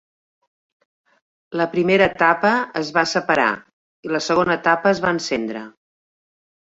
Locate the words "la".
1.61-1.67, 4.17-4.25